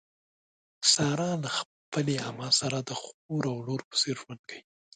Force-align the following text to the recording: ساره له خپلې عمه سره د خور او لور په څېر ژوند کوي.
ساره 0.93 1.29
له 1.43 1.49
خپلې 1.59 2.15
عمه 2.25 2.49
سره 2.59 2.77
د 2.81 2.91
خور 3.01 3.43
او 3.51 3.57
لور 3.67 3.81
په 3.89 3.95
څېر 4.01 4.15
ژوند 4.21 4.41
کوي. 4.49 4.63